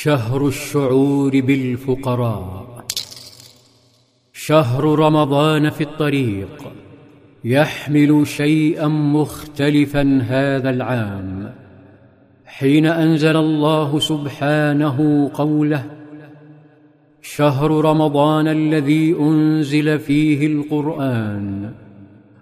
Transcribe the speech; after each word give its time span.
شهر 0.00 0.46
الشعور 0.46 1.40
بالفقراء. 1.40 2.84
شهر 4.32 4.84
رمضان 4.84 5.70
في 5.70 5.80
الطريق. 5.80 6.72
يحمل 7.44 8.26
شيئا 8.26 8.88
مختلفا 8.88 10.20
هذا 10.22 10.70
العام. 10.70 11.52
حين 12.46 12.86
أنزل 12.86 13.36
الله 13.36 13.98
سبحانه 13.98 15.30
قوله 15.34 15.84
شهر 17.22 17.70
رمضان 17.70 18.48
الذي 18.48 19.16
أنزل 19.20 19.98
فيه 19.98 20.46
القرآن 20.46 21.72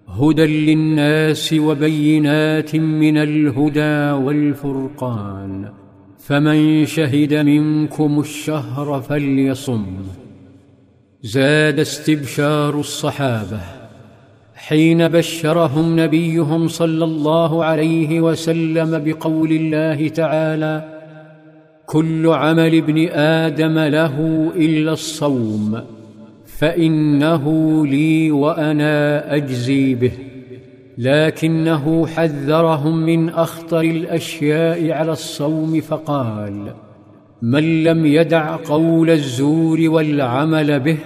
هدى 0.09 0.75
للناس 0.75 1.53
وبينات 1.53 2.77
من 2.77 3.19
الهدى 3.19 4.25
والفرقان. 4.25 5.86
فمن 6.27 6.87
شهد 6.87 7.35
منكم 7.35 8.21
الشهر 8.21 9.01
فليصم. 9.01 9.87
زاد 11.23 11.81
استبشار 11.81 12.81
الصحابة 12.81 13.61
حين 14.55 15.09
بشرهم 15.09 16.01
نبيهم 16.01 16.69
صلى 16.69 17.05
الله 17.05 17.65
عليه 17.65 18.21
وسلم 18.21 19.03
بقول 19.05 19.51
الله 19.51 20.09
تعالى 20.09 20.85
كل 21.87 22.27
عمل 22.27 22.75
ابن 22.75 23.09
آدم 23.09 23.79
له 23.79 24.17
إلا 24.57 24.93
الصوم 24.93 25.83
فإنه 26.47 27.45
لي 27.87 28.31
وأنا 28.31 29.35
أجزي 29.35 29.95
به. 29.95 30.13
لكنه 30.99 32.07
حذرهم 32.07 32.97
من 32.97 33.29
أخطر 33.29 33.81
الأشياء 33.81 34.91
على 34.91 35.13
الصوم 35.13 35.81
فقال 35.81 36.75
من 37.43 37.85
لم 37.85 38.07
يدع 38.07 38.57
قول 38.57 39.11
الزور 39.11 39.79
والعمل 39.81 40.81
به 40.81 40.99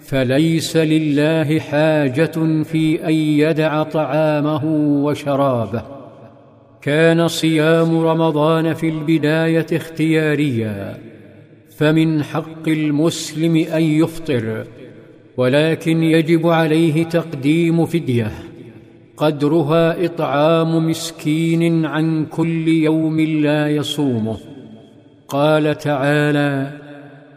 فليس 0.00 0.76
لله 0.76 1.58
حاجة 1.58 2.62
في 2.62 3.06
أن 3.06 3.12
يدع 3.14 3.82
طعامه 3.82 4.64
وشرابه. 5.04 5.82
كان 6.82 7.28
صيام 7.28 7.98
رمضان 7.98 8.74
في 8.74 8.88
البداية 8.88 9.66
اختياريا 9.72 10.98
فمن 11.76 12.22
حق 12.22 12.68
المسلم 12.68 13.56
أن 13.56 13.82
يفطر 13.82 14.64
ولكن 15.36 16.02
يجب 16.02 16.46
عليه 16.46 17.04
تقديم 17.04 17.86
فدية. 17.86 18.32
قدرها 19.22 20.04
إطعام 20.04 20.88
مسكين 20.88 21.86
عن 21.86 22.26
كل 22.26 22.68
يوم 22.68 23.20
لا 23.20 23.68
يصومه. 23.68 24.36
قال 25.28 25.78
تعالى 25.78 26.72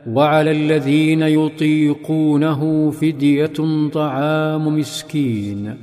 وعلى 0.07 0.51
الذين 0.51 1.21
يطيقونه 1.21 2.91
فدية 2.91 3.87
طعام 3.93 4.79
مسكين. 4.79 5.75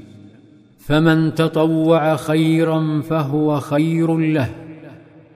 فمن 0.78 1.34
تطوع 1.34 2.16
خيرا 2.16 3.00
فهو 3.00 3.60
خير 3.60 4.18
له 4.18 4.50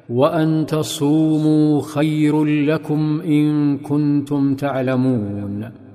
وأن 0.09 0.67
تصوموا 0.67 1.83
خير 1.83 2.45
لكم 2.45 3.21
إن 3.21 3.79
كنتم 3.79 4.55
تعلمون. 4.55 5.86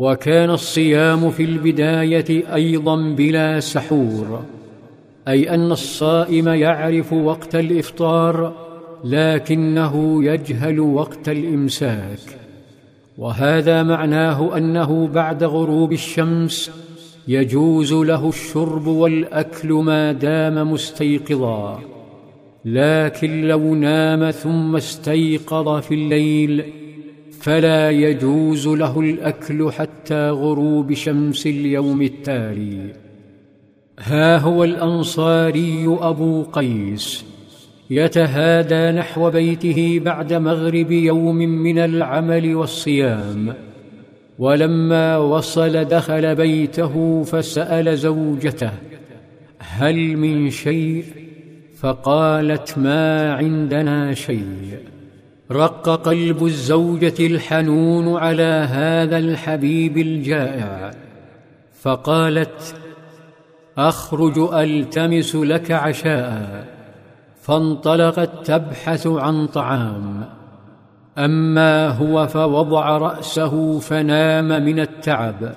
وكان 0.00 0.50
الصيام 0.50 1.30
في 1.30 1.44
البداية 1.44 2.54
أيضا 2.54 2.96
بلا 3.14 3.60
سحور 3.60 4.42
أي 5.28 5.54
أن 5.54 5.72
الصائم 5.72 6.48
يعرف 6.48 7.12
وقت 7.12 7.54
الإفطار 7.54 8.52
لكنه 9.04 10.24
يجهل 10.24 10.80
وقت 10.80 11.28
الإمساك. 11.28 12.38
وهذا 13.18 13.82
معناه 13.82 14.56
أنه 14.56 15.08
بعد 15.08 15.44
غروب 15.44 15.92
الشمس 15.92 16.70
يجوز 17.28 17.92
له 17.92 18.28
الشرب 18.28 18.86
والأكل 18.86 19.72
ما 19.72 20.12
دام 20.12 20.72
مستيقظا. 20.72 21.80
لكن 22.64 23.48
لو 23.48 23.74
نام 23.74 24.30
ثم 24.30 24.76
استيقظ 24.76 25.80
في 25.80 25.94
الليل 25.94 26.64
فلا 27.40 27.90
يجوز 27.90 28.68
له 28.68 29.00
الأكل 29.00 29.72
حتى 29.72 30.30
غروب 30.30 30.92
شمس 30.92 31.46
اليوم 31.46 32.02
التالي. 32.02 32.92
ها 34.00 34.38
هو 34.38 34.64
الأنصاري 34.64 35.98
أبو 36.00 36.42
قيس. 36.42 37.24
يتهادى 37.90 38.98
نحو 38.98 39.30
بيته 39.30 40.00
بعد 40.04 40.32
مغرب 40.32 40.90
يوم 40.90 41.36
من 41.36 41.78
العمل 41.78 42.54
والصيام. 42.54 43.54
ولما 44.38 45.16
وصل 45.16 45.84
دخل 45.84 46.34
بيته 46.34 47.22
فسأل 47.22 47.96
زوجته 47.96 48.70
هل 49.58 50.16
من 50.16 50.50
شيء؟ 50.50 51.04
فقالت 51.76 52.78
ما 52.78 53.32
عندنا 53.32 54.14
شيء. 54.14 54.99
رق 55.52 55.88
قلب 55.88 56.44
الزوجة 56.44 57.26
الحنون 57.26 58.16
على 58.16 58.66
هذا 58.70 59.18
الحبيب 59.18 59.98
الجائع 59.98 60.90
فقالت 61.80 62.74
أخرج 63.78 64.38
ألتمس 64.54 65.36
لك 65.36 65.70
عشاء. 65.70 66.66
فانطلقت 67.40 68.46
تبحث 68.46 69.06
عن 69.06 69.46
طعام. 69.46 70.24
أما 71.18 71.88
هو 71.88 72.26
فوضع 72.26 72.98
رأسه 72.98 73.78
فنام 73.78 74.64
من 74.64 74.80
التعب. 74.80 75.52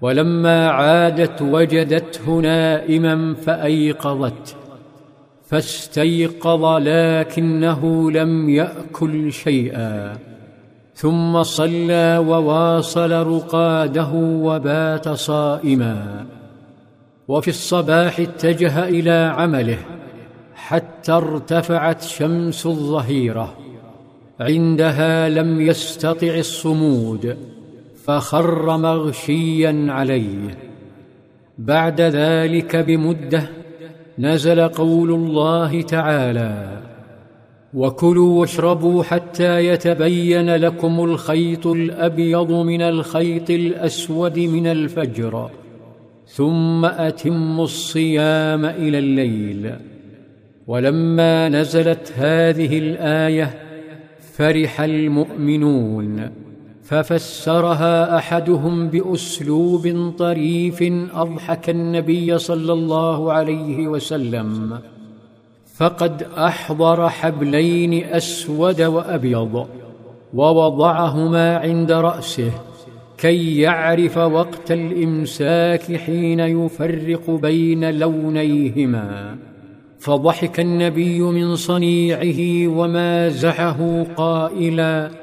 ولما 0.00 0.70
عادت 0.70 1.42
وجدته 1.42 2.40
نائما 2.40 3.34
فايقظته 3.34 4.61
فاستيقظ 5.52 6.64
لكنه 6.64 8.10
لم 8.10 8.50
يأكل 8.50 9.32
شيئا. 9.32 10.16
ثم 10.94 11.42
صلى 11.42 12.24
وواصل 12.26 13.12
رقاده 13.12 14.10
وبات 14.14 15.08
صائما. 15.08 16.26
وفي 17.28 17.48
الصباح 17.48 18.20
اتجه 18.20 18.88
إلى 18.88 19.32
عمله 19.36 19.78
حتى 20.54 21.12
ارتفعت 21.12 22.02
شمس 22.02 22.66
الظهيرة. 22.66 23.54
عندها 24.40 25.28
لم 25.28 25.60
يستطع 25.60 26.34
الصمود 26.34 27.36
فخر 28.04 28.76
مغشيا 28.76 29.86
عليه. 29.88 30.58
بعد 31.58 32.00
ذلك 32.00 32.76
بمدة 32.76 33.61
نزل 34.18 34.68
قول 34.68 35.10
الله 35.10 35.82
تعالى 35.82 36.82
وكلوا 37.74 38.40
واشربوا 38.40 39.02
حتى 39.02 39.66
يتبين 39.66 40.56
لكم 40.56 41.04
الخيط 41.04 41.66
الأبيض 41.66 42.52
من 42.52 42.82
الخيط 42.82 43.50
الأسود 43.50 44.38
من 44.38 44.66
الفجر 44.66 45.50
ثم 46.26 46.84
أتموا 46.84 47.64
الصيام 47.64 48.64
إلى 48.64 48.98
الليل 48.98 49.72
ولما 50.66 51.48
نزلت 51.48 52.12
هذه 52.16 52.78
الآية 52.78 53.54
فرح 54.32 54.80
المؤمنون. 54.80 56.41
ففسرها 56.82 58.16
أحدهم 58.18 58.88
بأسلوب 58.88 60.12
طريف 60.18 60.82
أضحك 61.14 61.70
النبي 61.70 62.38
صلى 62.38 62.72
الله 62.72 63.32
عليه 63.32 63.88
وسلم 63.88 64.78
فقد 65.74 66.26
أحضر 66.38 67.08
حبلين 67.08 68.04
أسود 68.04 68.82
وأبيض 68.82 69.66
ووضعهما 70.34 71.56
عند 71.56 71.92
رأسه 71.92 72.50
كي 73.18 73.60
يعرف 73.60 74.18
وقت 74.18 74.72
الإمساك 74.72 75.96
حين 75.96 76.40
يفرق 76.40 77.30
بين 77.30 77.98
لونيهما. 77.98 79.36
فضحك 79.98 80.60
النبي 80.60 81.20
من 81.20 81.56
صنيعه 81.56 82.68
ومازحه 82.68 84.06
قائلا 84.16 85.21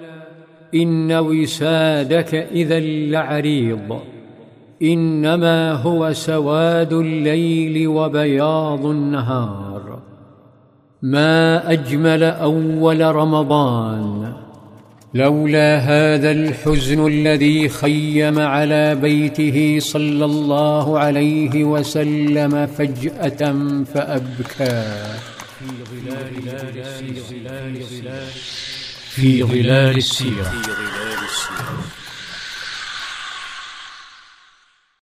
إن 0.76 1.12
وسادك 1.12 2.36
إذا 2.36 2.80
لعريض. 2.80 4.00
إنما 4.84 5.72
هو 5.72 6.14
سواد 6.14 6.94
الليل 6.94 7.88
وبياض 7.88 8.86
النهار. 8.86 10.00
ما 11.02 11.72
أجمل 11.72 12.24
أول 12.24 13.16
رمضان. 13.16 14.34
لولا 15.14 15.78
هذا 15.78 16.32
الحزن 16.32 17.08
الذي 17.08 17.70
خيم 17.70 18.40
على 18.40 18.96
بيته 18.96 19.78
صلى 19.80 20.26
الله 20.26 21.00
عليه 21.00 21.64
وسلم 21.64 22.66
فجأة 22.66 23.56
فابكاه 23.84 25.16
في 29.10 29.44
ظلال 29.44 29.98
السيرة. 29.98 30.54